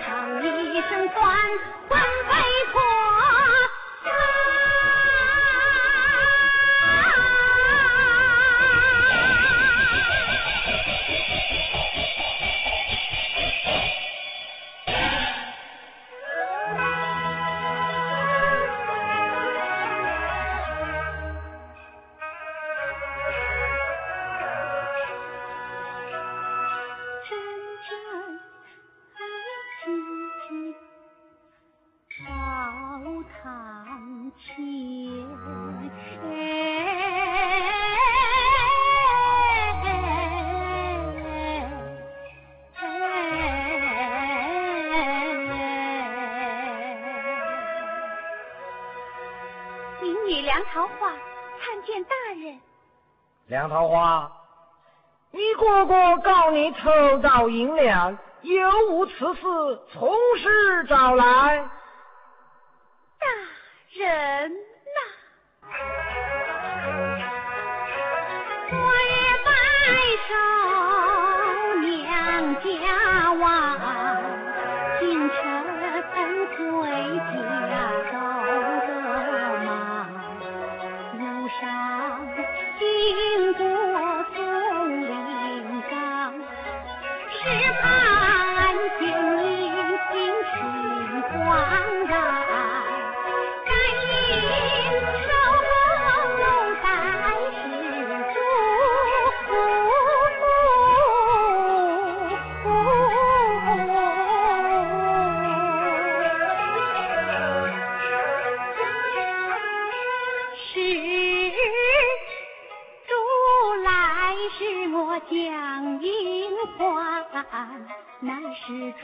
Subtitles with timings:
[0.00, 1.36] 堂堂一声官，
[50.54, 51.10] 杨桃花
[51.58, 52.60] 参见大人。
[53.48, 54.30] 梁桃花，
[55.32, 59.42] 你哥哥告你偷盗银两，有无此事？
[59.92, 61.68] 从实招来。
[63.18, 63.26] 大
[63.94, 65.00] 人呐，
[68.70, 68.76] 我
[69.10, 69.50] 也拜
[70.28, 70.30] 寿
[71.80, 73.44] 娘家望，
[118.20, 119.02] 乃施主，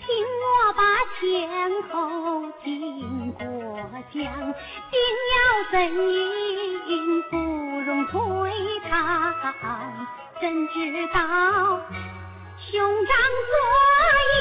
[0.00, 0.08] 听
[0.42, 0.82] 我把
[1.20, 1.20] 前
[1.90, 1.94] 后
[2.64, 3.40] 经过
[4.10, 4.18] 讲，
[4.90, 4.94] 定
[5.30, 5.36] 要
[5.70, 5.74] 怎
[6.88, 6.92] 应
[7.30, 8.18] 不容推
[8.90, 8.92] 搪。
[10.40, 11.18] 怎知道
[12.58, 13.12] 兄长
[13.46, 13.52] 昨
[14.36, 14.40] 夜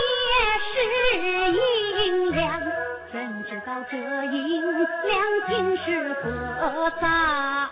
[0.66, 0.74] 是
[2.08, 2.42] 银两？
[3.12, 3.16] 怎
[3.48, 4.42] 知道这银
[4.72, 5.12] 两
[5.48, 7.70] 竟是何葬？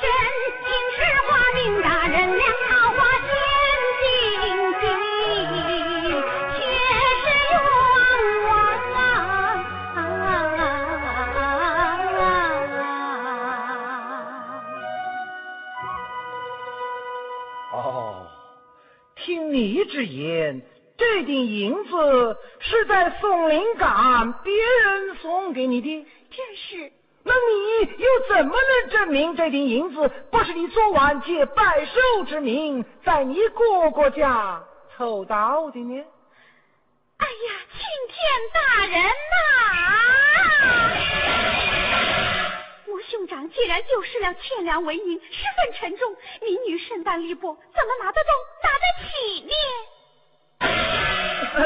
[0.00, 0.06] 真
[0.64, 1.86] 情实话，明大
[17.72, 18.26] 哦，
[19.16, 20.62] 听你之言，
[20.96, 26.06] 这锭银子是在松林岗别人送给你的？
[26.30, 26.92] 正是。
[27.24, 34.64] 那你又怎么能证明这锭银子不是你昨晚借拜寿之名在你哥哥家
[34.96, 36.04] 偷到的呢？
[37.18, 38.16] 哎呀，青天
[38.54, 39.67] 大人呐！
[43.10, 48.30] 兄长既然丢失了千两纹银，十分沉重，民女身单力薄，怎么拿得动？
[48.62, 49.52] 拿得起呢？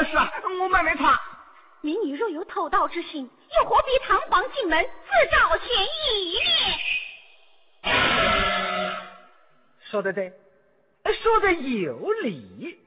[0.09, 1.21] 是啊，我妹妹她。
[1.81, 5.67] 民女若有偷盗之心，又何必堂皇进门，自找嫌
[6.15, 6.39] 疑
[7.83, 7.91] 呢？
[9.91, 10.33] 说的对，
[11.21, 12.79] 说的有理。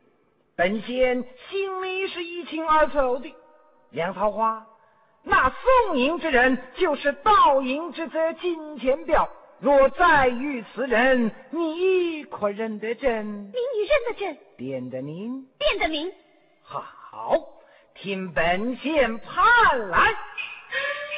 [0.56, 3.36] 本仙心里是一清二楚的。
[3.92, 4.66] 杨桃花，
[5.26, 9.28] 那送银之人就是盗银之贼金钱镖。
[9.60, 13.26] 若再遇此人，你可认得真？
[13.26, 14.38] 民女认得真。
[14.58, 15.48] 辨得明？
[15.58, 16.12] 辨得明。
[16.62, 17.40] 好，
[17.96, 20.14] 听本县判来。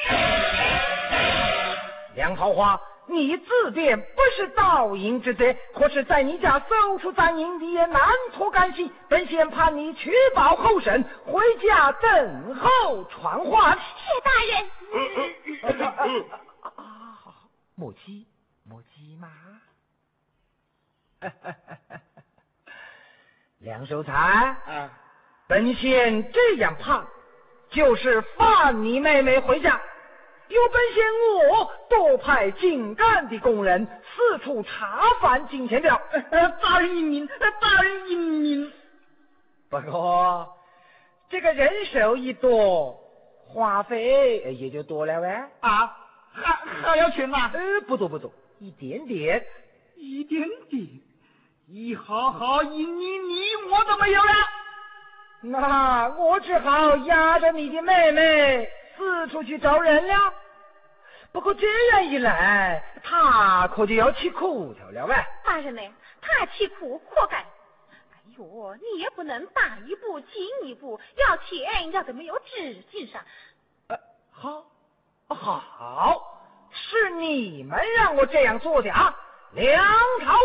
[2.14, 8.02] 梁桃花，你自辩不是盗银之贼，或是在你家搜出赃银，你也难
[8.34, 8.92] 脱干系。
[9.08, 13.78] 本县判你取保候审，回家等候传唤。
[13.78, 16.24] 谢大人。
[17.74, 18.26] 莫急，
[18.64, 19.28] 莫急嘛！
[23.58, 24.90] 梁守才，啊，
[25.46, 27.06] 本县这样判，
[27.70, 29.80] 就是放你妹妹回家。
[30.48, 31.04] 有本仙
[31.50, 36.00] 我多派精干的工人四处查访金钱表。
[36.62, 38.72] 大人英明，大人英明。
[39.70, 40.56] 不过
[41.28, 42.98] 这个人手一多，
[43.46, 45.48] 花费也就多了呗。
[45.60, 45.96] 啊。
[46.30, 47.50] 还还要钱吗？
[47.52, 48.30] 呃，不多不多，
[48.60, 49.44] 一点点，
[49.96, 50.86] 一点点，
[51.66, 54.32] 一毫毫一你你我都没有了，
[55.40, 58.68] 那我只好压着你的妹妹
[58.98, 60.34] 四处去找人了。
[61.30, 65.24] 不过这样一来，他可就要吃苦头了呗。
[65.44, 65.82] 大人呢？
[66.20, 67.36] 他吃苦活该。
[67.36, 67.46] 哎
[68.36, 73.22] 呦，你也不能大一步进一步，要钱要得没有止境上。
[73.88, 73.96] 呃，
[74.32, 74.64] 好，
[75.28, 76.42] 好，
[76.72, 79.14] 是你们让我这样做的啊，
[79.52, 79.86] 梁
[80.20, 80.38] 朝华。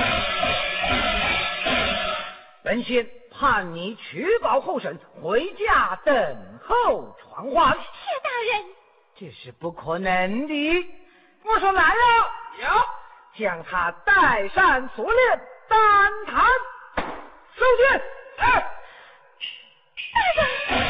[2.64, 7.72] 本仙判你取保候审，回家等候传唤。
[7.72, 7.78] 谢
[8.22, 8.64] 大人，
[9.14, 10.86] 这是不可能的。
[11.44, 11.96] 我说来了，
[12.62, 12.68] 有。
[13.38, 16.46] 将他带上锁链，单谈。
[17.54, 18.02] 收去。
[18.38, 18.70] 哎，
[20.14, 20.85] 大人。